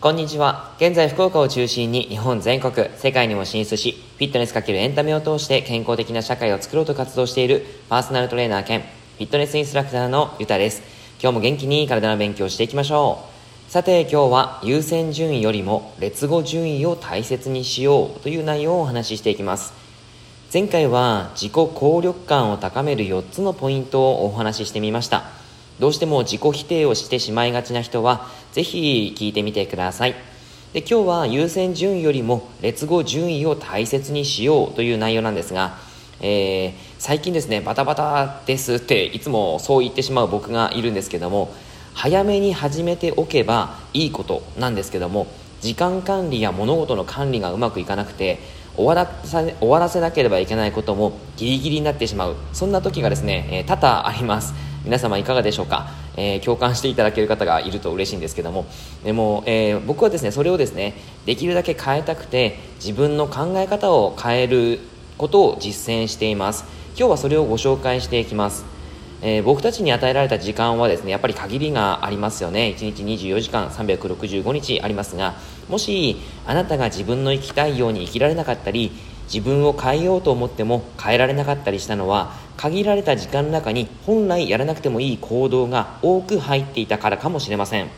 [0.00, 0.74] こんにちは。
[0.76, 10.82] 現在福岡を中心に日本全国、世界にも進出し、フィットネスかけるエンタメを通して健康的な社会を作ろうと活動しているパーソナルトレーナー兼フィットネスインストラクターのゆたです。
[11.20, 13.24] 今日も元気に体の勉強していきましょ
[13.68, 13.70] う。
[13.72, 19.85] さて今日は優先順位よりも劣後順位を大切にしようという内容をお話ししていきます。
[20.52, 25.24] 前回は自己効力感を高める4つのポイントをお話ししてみました。
[25.80, 30.14] どうしても自己否定をしてしまいがちな人は、ぜひ聞いてみてください。
[30.72, 35.78] で今日は優先順位よりも劣後順位を大切にしようという内容なんですが、
[36.20, 41.52] えー、最近ですね、バタバタですっていつもそう言ってしまう僕がいるんですけども、
[41.92, 45.26] 早めに始めておけばいいことなんですけども、
[45.60, 48.38] 時間管理や物事の管理がうまくいかなくて、
[48.76, 52.36] 終わらさ終わらせなければいけないこともギリギリになってしまう。
[52.52, 54.54] そんな時がですね、えー、多々あります。
[54.84, 58.66] 皆様いかがでしょうか、えー、共感していただける方がいると嬉しいんですけども。
[59.04, 64.78] でも、えー、僕はですねそれをですねできるだけ変えたくて自分の考え方を変える
[65.18, 66.64] ことを実践しています。
[66.96, 68.75] 今日はそれをご紹介していきます。
[69.22, 72.74] えー、僕たちに与えられた時間はですねやっぱり限りがありますよね。
[72.78, 75.34] 1日24時間365日ありますが
[75.68, 78.92] もしあなたが自分の生きたいように生きられなかったり
[79.32, 87.88] 自分を変えようと思っても変えられなかったりしたのは限られた時間の中に本来やらなくてもいい行動が多く入っていたからかもしれません。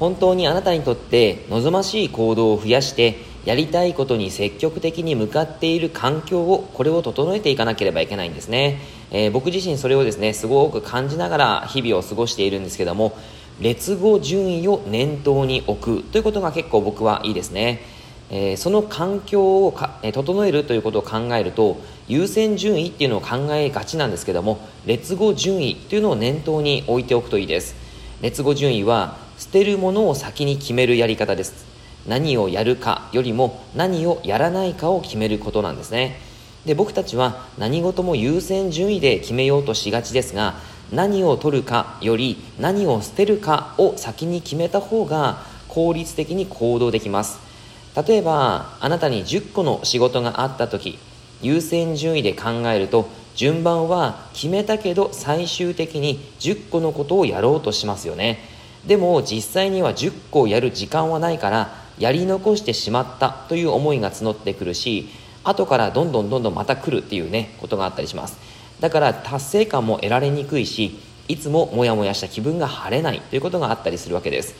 [0.00, 13.16] 本当にあなたにとって望ましい行動を増やしてやりたいことに積極的に向かっている環境をこれを整えていかなければいけないんですね、えー、僕自身それをですねすごく感じながら日々を過ごしているんですけども
[13.60, 17.82] 劣後順位を念頭に置くということが結構僕はいいですね。
[18.30, 21.76] えー、その環境をか、えー、整えるということを考えると
[22.08, 27.76] 優先順位っていうのを考えがちなんですけども劣後順位というのを念頭に置いておくといいです。
[28.22, 31.73] 劣後順位は捨てるものを先に決めるやり方です。
[32.06, 36.20] 何をやるかよりも何をやらないかを決めることなんですね。
[36.66, 40.54] で僕たちは何事も優先順位で決めようとしがちですが
[40.92, 47.38] 何を取るかより何を捨てるかを先に決めた方が効率的に行動できます。
[48.06, 50.98] 例えばあなたに10個の仕事があった時
[51.42, 58.53] 優先順位で考えると順番は決めたけど最終的に10個のことをやろうとしますよね。
[58.86, 65.08] でも実際には10個やる時間はないからやり残してしまったという思いが募ってくるし
[65.42, 68.38] 後からどんどんどんどんまた来るっていうねことがあったりします。
[68.80, 74.54] だから達成感も得られにくいしいつもモヤモヤした気分が晴れないということがあったりするわけです。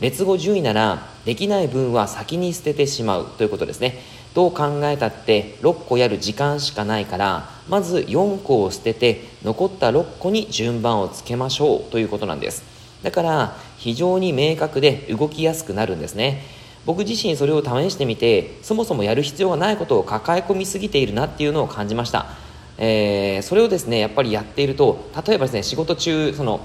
[0.00, 4.00] 劣後順位ならできない分は先に捨ててしまうということですね。
[4.34, 12.69] どう考えたって6個やる時間しかないからまず4個を捨てて残った6個に順番をつけましょうということなんです。
[13.02, 16.42] だから非常に明確で動きやすくなるんですね
[16.86, 22.26] 僕自身それを試してみてそもそもやる必要がないことを抱え込みすぎているなっていうのを感じました、
[22.78, 26.60] えー、それをですねやっぱりやっていると例えばですね仕事中その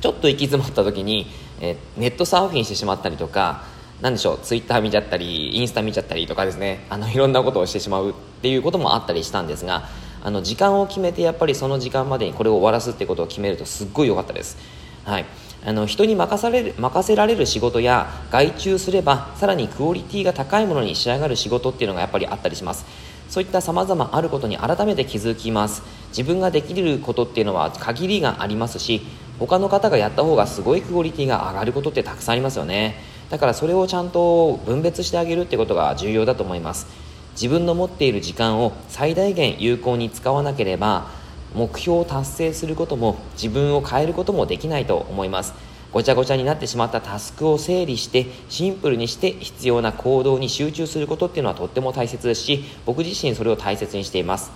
[0.00, 1.26] ちょっと行き詰まった時に
[1.60, 3.64] えネットサーフィンしてしまったりとか
[4.00, 9.88] 何でしょうツイッター見ちゃったりインスタ見ちゃったりとかですねあのいろんなことをしてしまうっていうこともあったりしたんですが
[10.22, 14.58] あの時間を決めてやっぱりその時間までにこれを終わらすってことを決めるとすっごい良かったです。
[15.06, 15.24] はい。
[15.64, 22.84] あの人に任される任せられる仕事や外注すればさらにクオリティが高いものに仕上がる仕事っていうのがやっぱりあったりします。
[23.28, 25.82] そういった様々あることに改めて気づきます。
[26.08, 29.02] 自分ができることっていうのは限りがありますし
[29.38, 32.96] 他の方がやった方がすごいクオリティが上がることってたくさんありますよね。
[33.30, 36.86] だからそれをちゃんと分別してあげるってことが重要だと思います。
[37.32, 41.10] 自分の持っている時間を最大限有効に使わなければ
[41.56, 45.54] 目標を達成することも自分を変えることもできないと思います。
[45.90, 54.50] ごちゃごちゃになってしまったタスクを整理してシンプルにして必要な行動に集中することっていうのはとっても大切ですし僕自身それを大切にしています。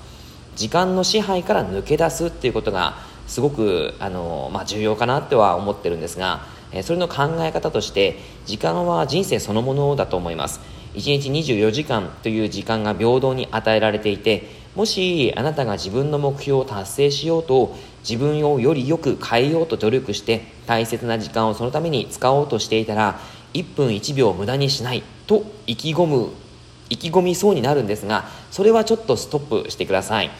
[0.56, 6.44] 時間の支配から抜け出すっていうことがすごくあの、まあ、重要かなっては思ってるんですが、
[6.82, 10.60] それの考え方として時間は人生そのものだと思います。
[10.94, 17.76] 1日24時間という時間が平等に与えられていてもしあなたが自分の目標を達成しようと
[18.08, 23.18] 自分をよりよく変えようと努力して大切な時間をそのために使おうとしていたら
[23.54, 26.28] 1分1秒無駄にしないと意気込む
[26.88, 30.30] 意気込みそうになるんですがそれはちょっとストップしてください。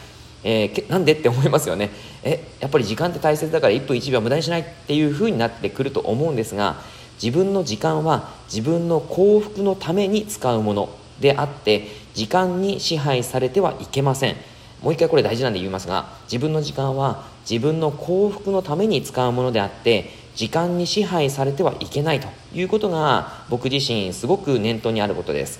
[0.43, 1.91] えー、なんでって思いますよね。
[2.23, 6.81] えやっぱり時間って大切だから1分1秒無駄にしないっていう風になってくると思うんですが
[7.21, 11.00] 自分の時間は自分の幸福のために使うもの。
[11.21, 14.35] であって時間に支配されてはいけません。
[14.81, 25.59] もう一回これ大事なんで言いますが自分の時間は自分の幸福のために使うものであって時間に支配されてはいけないということが僕自身すごく念頭にあることです。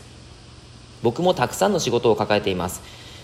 [1.04, 2.82] 僕もたくさんの仕事を抱えています。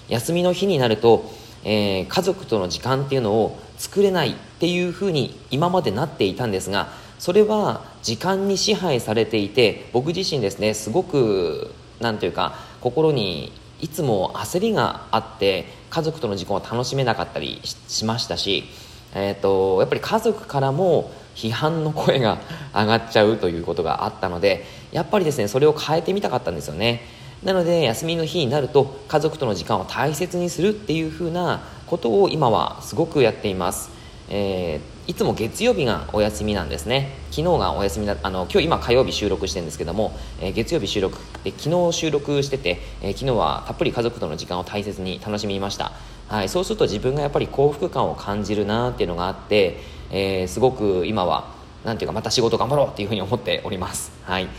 [0.08, 1.30] 休みの日になると、
[1.64, 6.90] えー、家族との時間っていうのを作れないっていうふうに今までなっていたんですが
[7.20, 18.66] それは時間に支配されていて僕自身ですねすごく何ていうか心にいつも焦りがあって家族との時間を楽しめなかったりしましたし、
[19.14, 22.40] えーと、やっぱり家族からも批判の声が
[22.74, 27.02] 上がっちゃうということがあったのでやっぱりですねそれを変えてみたかったんですよね。
[27.44, 33.92] なので休みの日になると家族との時間を大切にするっていう風なことを今はすごくやっています、
[34.30, 37.14] えーいつも月曜日がお休みなんですね。
[37.32, 40.12] 昨日がお休みだあの今日今火曜日収録してるんですけども、
[40.42, 45.94] えー、月曜日収録で昨日収録してて、えー、昨日はたっぷり家族との時間を大切に楽しみました、
[46.28, 49.78] はい、そうすると自分がやっぱり幸福感を感じるなっていうのがあって、
[50.12, 51.54] えー、すごく今は
[51.86, 54.12] なんていうかまた仕事頑張ろうっていうふうに思っております。
[54.24, 54.50] はい。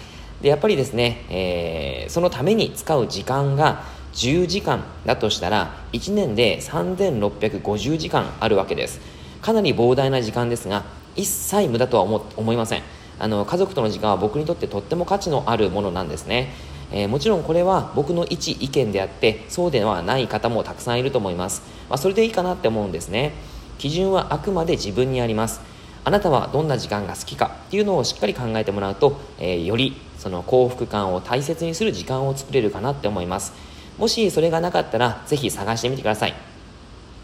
[0.41, 3.85] でやっぱりですね、えー、そのために使う時間が
[4.15, 9.18] 10時間だとしたら1年で3650時間あるわけです。
[9.49, 10.85] かなり膨大な時間ですが
[11.17, 12.83] 一切無駄とは思思いません。
[13.19, 16.53] あの家族との時間は僕にとってとっても価値のあるものなんですね、
[16.93, 23.33] えー、もちろんこれは僕の一意見であってそうではない方もたくさんいると思います、まあ、それでいいかなって思うんですね。
[23.79, 25.63] 基準はあくまで自分にあります。
[26.05, 33.55] あなたはどんな時間が好きかっていうのをしっかり考えてもらうと、えー、よりその幸福感を大切にする時間を作れるかなって思います。
[33.97, 36.48] もしそれがなかったらぜひ探してみてください。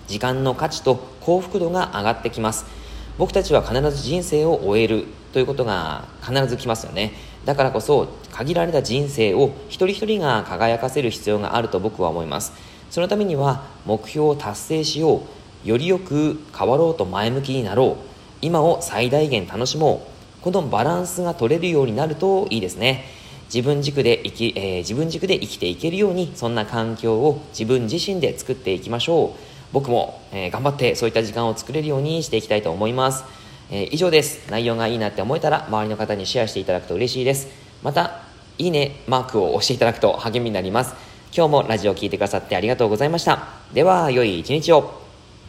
[0.06, 2.66] 時間の価値と幸福度が上がってきます。
[3.18, 7.12] 僕たちは必ず人生を終えるということが必ず来ますよね。
[7.44, 12.52] だからこそ限られた人生を一人一人が輝かせる必要があると僕は思います。
[12.90, 15.22] そのためには目標を達成しよ
[15.64, 18.04] うよりよく変わろうと前向きになろう
[18.42, 20.06] 今を最大限楽しも
[20.40, 23.04] うこのバランスが取れるようになるといいですね。
[23.52, 29.53] 自分軸で生き、えー、自分軸で生きていけるようにそんな環境を自分自身で作っていきましょう。
[29.75, 33.25] 僕も、えー、頑張ってそういった時間を作れるようにしていきたいと思います、
[33.73, 34.49] えー、以上です。
[34.49, 37.49] 内容がいいなって思えたら周りの方にシェアしていただくと嬉しいです。
[37.82, 38.23] また
[38.56, 40.94] いいねマークを押していただくと励みになります。
[41.37, 43.49] 今日もラジオを聴いてくださってありがとうございました。
[43.73, 45.03] では良い一日を。